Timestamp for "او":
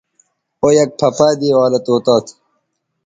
0.61-0.67